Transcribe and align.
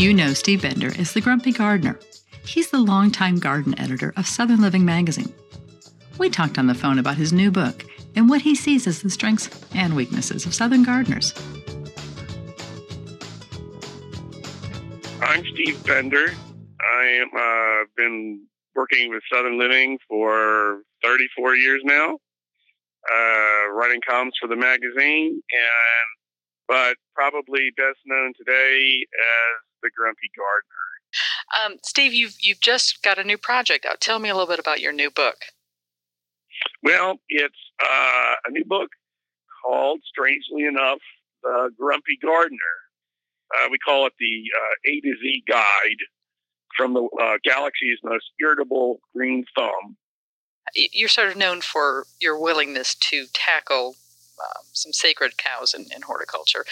You 0.00 0.14
know 0.14 0.32
Steve 0.32 0.62
Bender 0.62 0.88
is 0.98 1.12
the 1.12 1.20
Grumpy 1.20 1.52
Gardener. 1.52 2.00
He's 2.46 2.70
the 2.70 2.78
longtime 2.78 3.38
garden 3.38 3.78
editor 3.78 4.14
of 4.16 4.26
Southern 4.26 4.62
Living 4.62 4.82
magazine. 4.82 5.30
We 6.16 6.30
talked 6.30 6.56
on 6.56 6.66
the 6.66 6.74
phone 6.74 6.98
about 6.98 7.18
his 7.18 7.34
new 7.34 7.50
book 7.50 7.84
and 8.16 8.26
what 8.26 8.40
he 8.40 8.54
sees 8.54 8.86
as 8.86 9.02
the 9.02 9.10
strengths 9.10 9.50
and 9.74 9.94
weaknesses 9.94 10.46
of 10.46 10.54
Southern 10.54 10.84
gardeners. 10.84 11.34
I'm 15.20 15.44
Steve 15.52 15.84
Bender. 15.84 16.28
I 16.80 17.04
am 17.04 17.28
uh, 17.36 17.84
been 17.94 18.46
working 18.74 19.10
with 19.10 19.22
Southern 19.30 19.58
Living 19.58 19.98
for 20.08 20.80
34 21.04 21.56
years 21.56 21.82
now, 21.84 22.14
uh, 23.12 23.70
writing 23.74 24.00
columns 24.08 24.32
for 24.40 24.48
the 24.48 24.56
magazine, 24.56 25.42
and 25.52 26.08
but 26.66 26.96
probably 27.14 27.68
best 27.76 27.98
known 28.06 28.32
today 28.38 29.04
as 29.12 29.69
the 29.82 29.90
Grumpy 29.96 30.30
Gardener. 30.36 30.90
Um, 31.64 31.78
Steve, 31.82 32.12
you've 32.12 32.36
you've 32.40 32.60
just 32.60 33.02
got 33.02 33.18
a 33.18 33.24
new 33.24 33.38
project 33.38 33.84
out. 33.84 34.00
Tell 34.00 34.18
me 34.18 34.28
a 34.28 34.34
little 34.34 34.48
bit 34.48 34.60
about 34.60 34.80
your 34.80 34.92
new 34.92 35.10
book. 35.10 35.36
Well, 36.82 37.18
it's 37.28 37.54
uh, 37.82 38.34
a 38.46 38.50
new 38.50 38.64
book 38.64 38.90
called, 39.64 40.00
strangely 40.06 40.64
enough, 40.66 41.00
The 41.42 41.70
Grumpy 41.78 42.18
Gardener. 42.22 42.58
Uh, 43.54 43.68
we 43.70 43.78
call 43.78 44.06
it 44.06 44.12
the 44.18 44.42
uh, 44.56 44.90
A 44.90 45.00
to 45.00 45.14
Z 45.20 45.44
guide 45.48 45.98
from 46.76 46.94
the 46.94 47.08
uh, 47.20 47.36
galaxy's 47.44 47.98
most 48.02 48.26
irritable 48.40 49.00
green 49.14 49.44
thumb. 49.56 49.96
You're 50.74 51.08
sort 51.08 51.28
of 51.28 51.36
known 51.36 51.60
for 51.60 52.06
your 52.20 52.40
willingness 52.40 52.94
to 52.94 53.26
tackle 53.32 53.96
um, 54.40 54.64
some 54.72 54.92
sacred 54.92 55.36
cows 55.36 55.74
in, 55.74 55.86
in, 55.94 56.02
horticulture. 56.02 56.64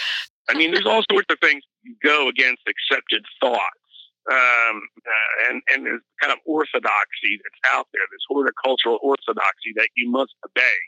I 0.49 0.57
mean, 0.57 0.71
there's 0.71 0.85
all 0.85 1.03
sorts 1.11 1.27
of 1.29 1.37
things 1.39 1.63
you 1.83 1.95
go 2.03 2.27
against 2.27 2.63
accepted 2.67 3.23
thoughts. 3.39 3.85
Um, 4.29 4.81
uh, 5.05 5.49
and, 5.49 5.61
and 5.73 5.85
there's 5.85 6.01
kind 6.21 6.33
of 6.33 6.39
orthodoxy 6.45 7.39
that's 7.41 7.73
out 7.73 7.87
there, 7.93 8.03
this 8.11 8.25
horticultural 8.27 8.99
orthodoxy 9.01 9.73
that 9.75 9.89
you 9.95 10.09
must 10.09 10.33
obey. 10.45 10.79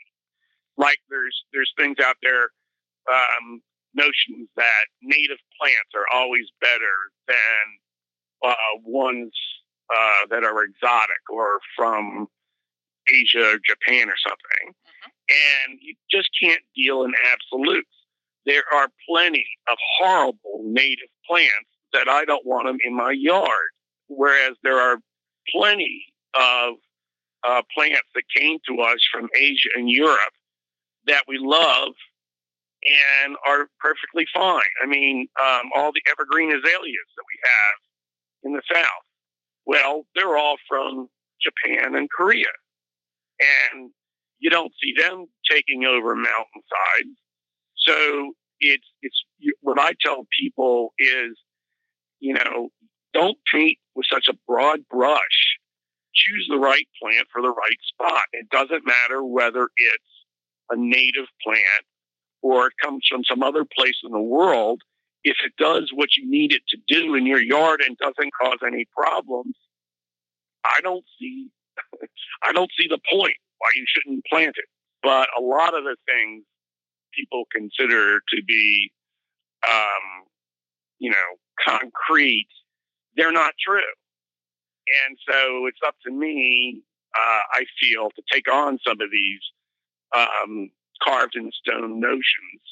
Like 0.76 0.98
there's 1.10 1.44
there's 1.52 1.72
things 1.76 1.96
out 2.02 2.16
there, 2.22 2.50
um, 3.10 3.62
notions 3.94 4.48
that 4.56 4.84
native 5.02 5.38
plants 5.58 5.90
are 5.94 6.06
always 6.14 6.46
better 6.60 6.94
than 7.28 7.64
uh, 8.44 8.54
ones 8.84 9.32
uh, 9.94 10.26
that 10.30 10.44
are 10.44 10.64
exotic 10.64 11.22
or 11.30 11.60
from 11.76 12.26
Asia 13.08 13.54
or 13.54 13.58
Japan 13.64 14.08
or 14.08 14.18
something. 14.22 14.74
Mm-hmm. 14.74 15.10
And 15.68 15.78
you 15.80 15.94
just 16.10 16.28
can't 16.40 16.62
deal 16.76 17.02
in 17.04 17.12
absolutes. 17.32 17.90
There 18.46 18.64
are 18.74 18.88
plenty 19.08 19.46
of 19.70 19.76
horrible 19.98 20.62
native 20.64 21.08
plants 21.28 21.70
that 21.92 22.08
I 22.08 22.24
don't 22.24 22.46
want 22.46 22.66
them 22.66 22.78
in 22.84 22.94
my 22.96 23.12
yard, 23.12 23.70
whereas 24.08 24.56
there 24.62 24.78
are 24.78 24.98
plenty 25.54 26.04
of 26.34 26.74
uh, 27.44 27.62
plants 27.74 28.08
that 28.14 28.22
came 28.34 28.58
to 28.68 28.80
us 28.82 28.98
from 29.12 29.28
Asia 29.36 29.68
and 29.76 29.90
Europe 29.90 30.34
that 31.06 31.24
we 31.28 31.38
love 31.38 31.92
and 33.24 33.36
are 33.46 33.68
perfectly 33.80 34.26
fine. 34.34 34.62
I 34.82 34.86
mean, 34.86 35.28
um, 35.40 35.70
all 35.74 35.92
the 35.92 36.02
evergreen 36.10 36.50
azaleas 36.50 37.08
that 37.16 37.24
we 37.28 37.38
have 37.44 37.78
in 38.44 38.52
the 38.54 38.62
South. 38.72 39.04
Well, 39.66 40.04
they're 40.14 40.36
all 40.36 40.56
from 40.68 41.08
Japan 41.40 41.94
and 41.94 42.10
Korea. 42.10 42.50
And 43.72 43.90
you 44.38 44.50
don't 44.50 44.72
see 44.82 44.94
them 45.00 45.26
taking 45.48 45.84
over 45.84 46.14
mountainsides. 46.14 47.16
So 47.86 48.32
it's, 48.60 48.86
it's 49.02 49.22
what 49.60 49.78
I 49.78 49.92
tell 50.04 50.26
people 50.38 50.92
is, 50.98 51.36
you 52.20 52.34
know, 52.34 52.70
don't 53.12 53.36
paint 53.52 53.78
with 53.94 54.06
such 54.10 54.28
a 54.28 54.38
broad 54.46 54.80
brush. 54.90 55.58
Choose 56.14 56.46
the 56.48 56.58
right 56.58 56.86
plant 57.00 57.26
for 57.32 57.42
the 57.42 57.48
right 57.48 57.78
spot. 57.82 58.22
It 58.32 58.48
doesn't 58.50 58.86
matter 58.86 59.24
whether 59.24 59.68
it's 59.76 60.04
a 60.70 60.76
native 60.76 61.26
plant 61.42 61.84
or 62.42 62.66
it 62.66 62.74
comes 62.82 63.06
from 63.10 63.22
some 63.24 63.42
other 63.42 63.64
place 63.64 63.96
in 64.04 64.12
the 64.12 64.20
world 64.20 64.82
if 65.24 65.36
it 65.44 65.52
does 65.56 65.90
what 65.94 66.16
you 66.16 66.28
need 66.28 66.52
it 66.52 66.62
to 66.68 66.78
do 66.88 67.14
in 67.14 67.26
your 67.26 67.40
yard 67.40 67.80
and 67.86 67.96
doesn't 67.98 68.32
cause 68.40 68.58
any 68.66 68.86
problems, 68.96 69.54
I 70.64 70.80
don't 70.82 71.04
see 71.18 71.48
I 72.42 72.52
don't 72.52 72.70
see 72.78 72.86
the 72.88 72.98
point 73.10 73.36
why 73.58 73.68
you 73.76 73.84
shouldn't 73.86 74.24
plant 74.26 74.56
it. 74.56 74.66
But 75.02 75.28
a 75.38 75.42
lot 75.42 75.76
of 75.76 75.84
the 75.84 75.96
things 76.06 76.44
people 77.16 77.44
consider 77.52 78.20
to 78.34 78.42
be 78.46 78.92
um, 79.68 80.26
you 80.98 81.10
know, 81.10 81.16
concrete, 81.66 82.48
they're 83.16 83.32
not 83.32 83.54
true. 83.64 83.80
And 85.06 85.16
so 85.28 85.66
it's 85.66 85.78
up 85.86 85.94
to 86.06 86.12
me, 86.12 86.82
uh, 87.14 87.40
I 87.52 87.64
feel, 87.80 88.10
to 88.10 88.22
take 88.32 88.52
on 88.52 88.78
some 88.86 89.00
of 89.00 89.10
these 89.10 89.40
um, 90.16 90.70
carved 91.02 91.36
in 91.36 91.50
stone 91.52 92.00
notions 92.00 92.62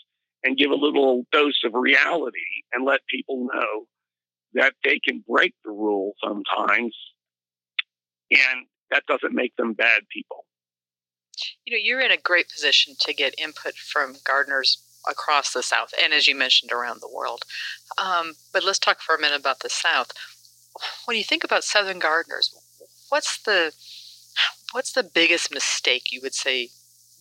and 0.45 0.57
give 0.57 0.71
a 0.71 0.75
little 0.75 1.25
dose 1.33 1.61
of 1.65 1.73
reality 1.75 2.39
and 2.73 2.85
let 2.85 3.01
people 3.09 3.47
know 3.53 3.87
that 4.55 4.75
they 4.85 4.99
can 4.99 5.25
break 5.29 5.55
the 5.65 5.71
rule 5.71 6.13
sometimes 6.23 6.95
and 8.31 8.67
that 8.91 9.05
doesn't 9.07 9.35
make 9.35 9.55
them 9.57 9.73
bad 9.73 10.03
people. 10.13 10.45
You 11.71 11.77
know, 11.77 11.83
you're 11.85 12.01
in 12.01 12.11
a 12.11 12.17
great 12.17 12.49
position 12.49 12.97
to 12.99 13.15
get 13.15 13.39
input 13.39 13.75
from 13.75 14.17
gardeners 14.25 14.83
across 15.09 15.53
the 15.53 15.63
South 15.63 15.95
and, 16.03 16.13
as 16.13 16.27
you 16.27 16.35
mentioned, 16.35 16.73
around 16.73 17.01
the 17.01 17.09
world. 17.09 17.45
Um, 17.97 18.33
but 18.53 18.65
let's 18.65 18.81
talk 18.81 19.01
for 19.01 19.15
a 19.15 19.21
minute 19.21 19.39
about 19.39 19.61
the 19.61 19.71
South. 19.71 20.11
When 21.05 21.17
you 21.17 21.23
think 21.23 21.45
about 21.45 21.63
Southern 21.63 22.01
gardeners, 22.01 22.53
what's 23.09 23.41
the 23.41 23.73
what's 24.73 24.93
the 24.93 25.05
biggest 25.05 25.55
mistake 25.55 26.11
you 26.11 26.19
would 26.25 26.35
say 26.35 26.71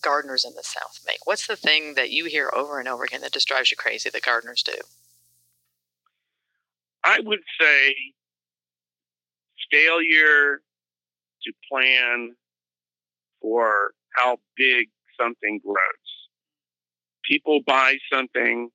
gardeners 0.02 0.44
in 0.44 0.54
the 0.56 0.64
South 0.64 0.98
make? 1.06 1.24
What's 1.26 1.46
the 1.46 1.54
thing 1.54 1.94
that 1.94 2.10
you 2.10 2.24
hear 2.24 2.50
over 2.52 2.80
and 2.80 2.88
over 2.88 3.04
again 3.04 3.20
that 3.20 3.32
just 3.32 3.46
drives 3.46 3.70
you 3.70 3.76
crazy 3.76 4.10
that 4.10 4.22
gardeners 4.22 4.64
do? 4.64 4.74
I 7.04 7.20
would 7.20 7.42
say 7.60 7.94
failure 9.70 10.60
to 11.44 11.52
plan 11.70 12.34
for 13.40 13.92
how 14.20 14.38
big 14.56 14.88
something 15.18 15.60
grows. 15.64 16.10
People 17.24 17.60
buy 17.66 17.96
something, 18.12 18.70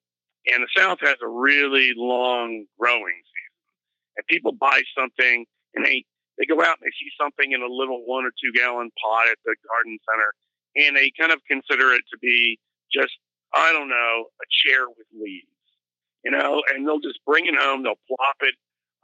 and 0.47 0.63
the 0.63 0.67
South 0.75 0.99
has 1.01 1.15
a 1.23 1.27
really 1.27 1.91
long 1.95 2.65
growing 2.79 3.21
season. 3.23 4.17
And 4.17 4.27
people 4.27 4.53
buy 4.53 4.81
something, 4.97 5.45
and 5.75 5.85
they 5.85 6.05
they 6.37 6.45
go 6.45 6.61
out 6.61 6.77
and 6.79 6.83
they 6.83 6.95
see 6.99 7.11
something 7.19 7.51
in 7.51 7.61
a 7.61 7.71
little 7.71 8.03
one 8.05 8.25
or 8.25 8.31
two 8.31 8.51
gallon 8.53 8.91
pot 9.01 9.27
at 9.27 9.37
the 9.45 9.55
garden 9.67 9.97
center, 10.09 10.31
and 10.75 10.95
they 10.95 11.11
kind 11.17 11.31
of 11.31 11.39
consider 11.47 11.93
it 11.93 12.03
to 12.11 12.17
be 12.19 12.59
just 12.93 13.13
I 13.53 13.71
don't 13.71 13.89
know 13.89 14.25
a 14.41 14.45
chair 14.63 14.87
with 14.87 15.07
leaves, 15.13 15.47
you 16.23 16.31
know, 16.31 16.61
and 16.73 16.87
they'll 16.87 16.99
just 16.99 17.19
bring 17.25 17.45
it 17.45 17.55
home. 17.57 17.83
They'll 17.83 18.01
plop 18.07 18.37
it 18.41 18.55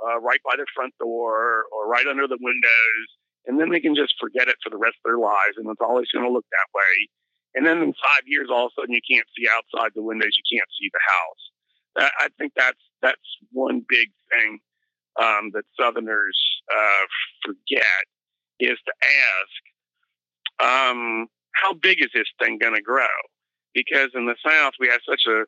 uh, 0.03 0.19
right 0.19 0.39
by 0.43 0.55
the 0.57 0.65
front 0.75 0.93
door 0.99 1.63
or 1.71 1.87
right 1.87 2.05
under 2.07 2.27
the 2.27 2.37
windows, 2.39 3.07
and 3.45 3.59
then 3.59 3.69
they 3.69 3.79
can 3.79 3.95
just 3.95 4.13
forget 4.19 4.47
it 4.47 4.55
for 4.63 4.69
the 4.69 4.77
rest 4.77 4.97
of 5.03 5.09
their 5.09 5.17
lives, 5.17 5.57
and 5.57 5.67
it's 5.69 5.81
always 5.81 6.07
going 6.13 6.25
to 6.25 6.31
look 6.31 6.45
that 6.51 6.69
way. 6.73 7.09
And 7.53 7.65
then 7.65 7.81
in 7.83 7.93
five 7.93 8.23
years, 8.25 8.47
all 8.49 8.67
of 8.67 8.71
a 8.77 8.81
sudden, 8.81 8.95
you 8.95 9.01
can't 9.03 9.27
see 9.35 9.45
outside 9.51 9.91
the 9.95 10.03
windows, 10.03 10.31
you 10.37 10.57
can't 10.57 10.69
see 10.79 10.89
the 10.91 11.03
house. 11.03 11.43
I 12.19 12.27
think 12.39 12.53
that's 12.55 12.79
that's 13.01 13.29
one 13.51 13.83
big 13.89 14.09
thing 14.31 14.59
um, 15.19 15.51
that 15.53 15.63
Southerners 15.77 16.39
uh, 16.73 17.05
forget 17.45 18.03
is 18.59 18.77
to 18.85 18.93
ask, 19.03 19.61
um, 20.63 21.27
how 21.53 21.73
big 21.73 22.01
is 22.01 22.09
this 22.13 22.27
thing 22.39 22.59
going 22.59 22.75
to 22.75 22.81
grow? 22.81 23.07
Because 23.73 24.09
in 24.13 24.25
the 24.25 24.35
South, 24.45 24.73
we 24.79 24.87
have 24.87 25.01
such 25.07 25.23
a 25.27 25.43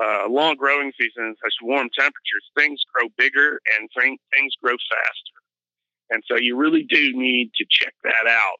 uh, 0.00 0.28
long 0.28 0.56
growing 0.56 0.92
season, 0.98 1.34
such 1.42 1.54
warm 1.62 1.88
temperatures, 1.94 2.50
things 2.56 2.80
grow 2.94 3.08
bigger 3.16 3.60
and 3.76 3.88
th- 3.96 4.18
things 4.34 4.52
grow 4.62 4.72
faster. 4.72 5.41
And 6.12 6.22
so 6.28 6.36
you 6.36 6.56
really 6.56 6.84
do 6.88 7.12
need 7.14 7.52
to 7.56 7.64
check 7.70 7.94
that 8.04 8.28
out. 8.28 8.58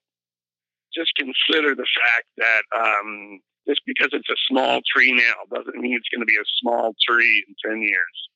Just 0.94 1.12
consider 1.16 1.74
the 1.74 1.86
fact 1.86 2.26
that 2.38 2.62
um, 2.76 3.40
just 3.68 3.82
because 3.86 4.10
it's 4.12 4.28
a 4.28 4.40
small 4.48 4.80
tree 4.94 5.12
now 5.12 5.34
doesn't 5.54 5.76
mean 5.76 5.94
it's 5.96 6.08
going 6.08 6.20
to 6.20 6.26
be 6.26 6.36
a 6.36 6.48
small 6.60 6.94
tree 7.06 7.44
in 7.46 7.70
10 7.70 7.82
years. 7.82 8.28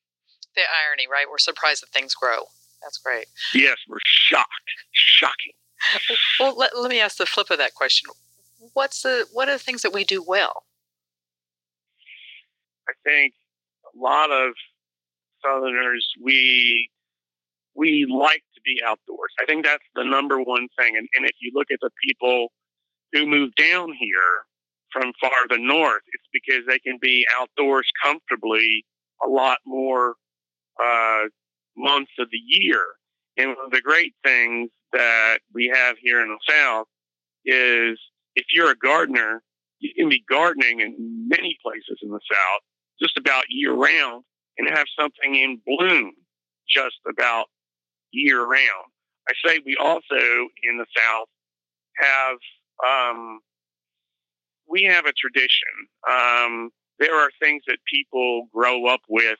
The 0.54 0.62
irony, 0.86 1.06
right? 1.10 1.26
We're 1.30 1.38
surprised 1.38 1.82
that 1.82 1.90
things 1.90 2.14
grow. 2.14 2.44
That's 2.82 2.98
great. 2.98 3.26
Yes, 3.54 3.76
we're 3.88 3.98
shocked. 4.04 4.48
Shocking. 4.92 5.52
Well, 6.40 6.56
let, 6.56 6.76
let 6.76 6.90
me 6.90 7.00
ask 7.00 7.16
the 7.16 7.26
flip 7.26 7.50
of 7.50 7.58
that 7.58 7.74
question. 7.74 8.10
What's 8.72 9.02
the 9.02 9.26
what 9.32 9.48
are 9.48 9.52
the 9.52 9.58
things 9.58 9.82
that 9.82 9.92
we 9.92 10.04
do 10.04 10.22
well? 10.22 10.64
I 12.88 12.92
think 13.04 13.34
a 13.94 13.98
lot 13.98 14.30
of 14.30 14.52
Southerners 15.42 16.06
we 16.20 16.90
we 17.74 18.06
like 18.08 18.42
be 18.66 18.80
outdoors. 18.84 19.32
I 19.40 19.46
think 19.46 19.64
that's 19.64 19.84
the 19.94 20.04
number 20.04 20.38
one 20.38 20.68
thing. 20.78 20.96
And, 20.96 21.08
and 21.14 21.24
if 21.24 21.36
you 21.40 21.52
look 21.54 21.68
at 21.72 21.78
the 21.80 21.90
people 22.04 22.48
who 23.12 23.26
move 23.26 23.54
down 23.56 23.92
here 23.98 24.44
from 24.92 25.12
farther 25.20 25.58
north, 25.58 26.02
it's 26.12 26.28
because 26.32 26.64
they 26.66 26.78
can 26.78 26.98
be 27.00 27.26
outdoors 27.38 27.88
comfortably 28.04 28.84
a 29.24 29.28
lot 29.28 29.58
more 29.64 30.14
uh, 30.82 31.24
months 31.76 32.12
of 32.18 32.28
the 32.30 32.40
year. 32.44 32.82
And 33.36 33.50
one 33.50 33.66
of 33.66 33.70
the 33.70 33.80
great 33.80 34.14
things 34.24 34.70
that 34.92 35.38
we 35.54 35.70
have 35.74 35.96
here 36.00 36.22
in 36.22 36.28
the 36.28 36.52
South 36.52 36.86
is 37.44 37.98
if 38.34 38.46
you're 38.52 38.70
a 38.70 38.76
gardener, 38.76 39.42
you 39.78 39.92
can 39.94 40.08
be 40.08 40.24
gardening 40.28 40.80
in 40.80 41.28
many 41.28 41.56
places 41.62 41.98
in 42.02 42.10
the 42.10 42.20
South 42.30 42.60
just 43.00 43.16
about 43.18 43.44
year 43.48 43.74
round 43.74 44.24
and 44.58 44.68
have 44.70 44.86
something 44.98 45.34
in 45.34 45.60
bloom 45.66 46.12
just 46.68 46.96
about 47.08 47.46
year 48.16 48.44
round. 48.44 48.90
I 49.28 49.32
say 49.44 49.60
we 49.64 49.76
also 49.76 50.20
in 50.62 50.78
the 50.78 50.86
South 50.96 51.28
have 51.96 52.38
um, 52.86 53.40
we 54.68 54.84
have 54.84 55.06
a 55.06 55.12
tradition. 55.12 55.74
Um, 56.08 56.70
there 56.98 57.14
are 57.14 57.30
things 57.40 57.62
that 57.66 57.78
people 57.92 58.48
grow 58.54 58.86
up 58.86 59.00
with, 59.08 59.38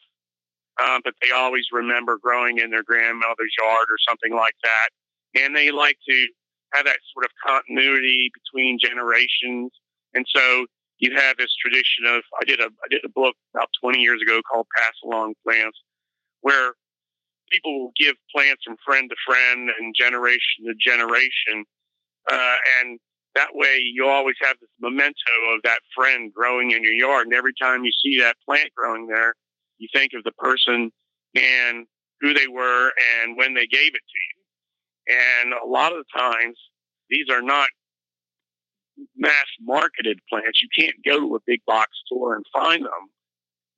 um, 0.82 1.00
but 1.04 1.14
they 1.22 1.30
always 1.30 1.66
remember 1.72 2.18
growing 2.22 2.58
in 2.58 2.70
their 2.70 2.82
grandmother's 2.82 3.54
yard 3.58 3.86
or 3.90 3.96
something 4.08 4.36
like 4.36 4.56
that, 4.62 5.40
and 5.40 5.54
they 5.54 5.70
like 5.70 5.98
to 6.08 6.26
have 6.74 6.84
that 6.84 6.98
sort 7.14 7.24
of 7.24 7.30
continuity 7.46 8.30
between 8.34 8.78
generations. 8.78 9.72
And 10.14 10.26
so 10.34 10.66
you 10.98 11.14
have 11.14 11.36
this 11.36 11.54
tradition 11.60 12.06
of 12.06 12.22
I 12.40 12.44
did 12.44 12.60
a 12.60 12.66
I 12.66 12.88
did 12.90 13.04
a 13.04 13.08
book 13.08 13.36
about 13.54 13.68
20 13.80 13.98
years 13.98 14.20
ago 14.22 14.40
called 14.50 14.66
Pass 14.76 14.94
Along 15.04 15.34
Plants, 15.44 15.78
where 16.40 16.74
people 17.50 17.78
will 17.78 17.92
give 17.98 18.14
plants 18.34 18.62
from 18.64 18.76
friend 18.84 19.10
to 19.10 19.16
friend 19.26 19.70
and 19.78 19.94
generation 19.94 20.66
to 20.66 20.74
generation, 20.74 21.64
uh, 22.30 22.56
and 22.80 22.98
that 23.34 23.50
way 23.52 23.78
you 23.82 24.06
always 24.06 24.36
have 24.40 24.56
this 24.60 24.70
memento 24.80 25.54
of 25.54 25.60
that 25.64 25.80
friend 25.94 26.32
growing 26.32 26.70
in 26.70 26.82
your 26.82 26.94
yard. 26.94 27.26
And 27.26 27.34
every 27.34 27.52
time 27.60 27.84
you 27.84 27.92
see 28.02 28.18
that 28.20 28.36
plant 28.46 28.70
growing 28.74 29.06
there, 29.06 29.34
you 29.78 29.88
think 29.92 30.12
of 30.14 30.24
the 30.24 30.32
person 30.32 30.90
and 31.34 31.86
who 32.20 32.32
they 32.32 32.48
were 32.48 32.92
and 33.20 33.36
when 33.36 33.54
they 33.54 33.66
gave 33.66 33.94
it 33.94 34.00
to 34.08 34.18
you. 34.28 34.36
And 35.42 35.52
a 35.52 35.66
lot 35.66 35.92
of 35.92 35.98
the 35.98 36.18
times, 36.18 36.58
these 37.10 37.26
are 37.30 37.42
not 37.42 37.68
mass 39.16 39.46
marketed 39.60 40.18
plants. 40.28 40.60
You 40.62 40.68
can't 40.76 40.96
go 41.04 41.20
to 41.20 41.36
a 41.36 41.40
big 41.46 41.60
box 41.66 41.90
store 42.06 42.34
and 42.34 42.44
find 42.52 42.82
them, 42.84 43.10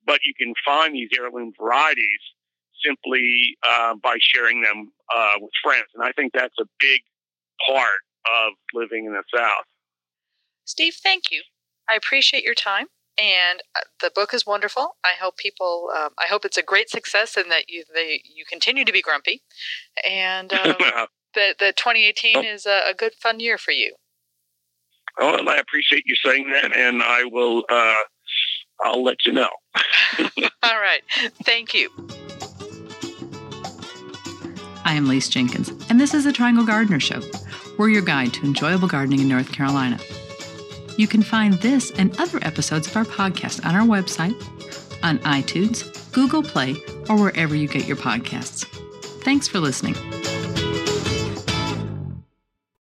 but 0.05 0.21
you 0.23 0.33
can 0.39 0.53
find 0.65 0.95
these 0.95 1.09
heirloom 1.17 1.51
varieties 1.59 2.21
simply 2.85 3.57
uh, 3.67 3.95
by 4.01 4.17
sharing 4.19 4.61
them 4.61 4.91
uh, 5.13 5.33
with 5.39 5.51
friends. 5.63 5.87
And 5.95 6.03
I 6.03 6.11
think 6.11 6.33
that's 6.33 6.55
a 6.59 6.65
big 6.79 7.01
part 7.67 8.01
of 8.27 8.53
living 8.73 9.05
in 9.05 9.13
the 9.13 9.23
South. 9.35 9.65
Steve, 10.65 10.95
thank 11.01 11.31
you. 11.31 11.41
I 11.89 11.95
appreciate 11.95 12.43
your 12.43 12.53
time. 12.55 12.87
And 13.21 13.59
uh, 13.75 13.81
the 14.01 14.11
book 14.13 14.33
is 14.33 14.45
wonderful. 14.45 14.95
I 15.03 15.19
hope 15.19 15.37
people. 15.37 15.89
Um, 15.95 16.09
I 16.19 16.27
hope 16.27 16.45
it's 16.45 16.57
a 16.57 16.63
great 16.63 16.89
success, 16.89 17.35
and 17.35 17.51
that 17.51 17.67
you 17.67 17.83
they 17.93 18.21
you 18.23 18.45
continue 18.47 18.85
to 18.85 18.93
be 18.93 19.01
grumpy, 19.01 19.41
and 20.09 20.53
um, 20.53 20.75
that 21.35 21.57
the 21.59 21.73
2018 21.75 22.45
is 22.45 22.65
a, 22.65 22.81
a 22.89 22.93
good 22.93 23.13
fun 23.15 23.41
year 23.41 23.57
for 23.57 23.71
you. 23.71 23.95
Oh, 25.19 25.31
well, 25.33 25.49
I 25.49 25.57
appreciate 25.57 26.03
you 26.05 26.15
saying 26.23 26.49
that, 26.51 26.73
and 26.77 27.03
I 27.03 27.25
will. 27.25 27.65
Uh, 27.67 27.95
I'll 28.81 29.03
let 29.03 29.25
you 29.25 29.33
know. 29.33 29.49
All 30.63 30.79
right. 30.79 31.01
Thank 31.43 31.73
you. 31.73 31.89
I 34.85 34.93
am 34.93 35.07
Lise 35.07 35.29
Jenkins, 35.29 35.69
and 35.89 35.99
this 35.99 36.13
is 36.13 36.23
the 36.23 36.33
Triangle 36.33 36.65
Gardener 36.65 36.99
Show. 36.99 37.21
We're 37.77 37.89
your 37.89 38.01
guide 38.01 38.33
to 38.33 38.45
enjoyable 38.45 38.87
gardening 38.87 39.19
in 39.19 39.27
North 39.27 39.51
Carolina. 39.51 39.99
You 40.97 41.07
can 41.07 41.21
find 41.21 41.53
this 41.55 41.91
and 41.91 42.19
other 42.19 42.39
episodes 42.41 42.87
of 42.87 42.95
our 42.97 43.05
podcast 43.05 43.65
on 43.65 43.75
our 43.75 43.85
website, 43.85 44.35
on 45.03 45.19
iTunes, 45.19 46.11
Google 46.11 46.43
Play, 46.43 46.75
or 47.09 47.17
wherever 47.17 47.55
you 47.55 47.67
get 47.67 47.87
your 47.87 47.97
podcasts. 47.97 48.65
Thanks 49.23 49.47
for 49.47 49.59
listening. 49.59 49.95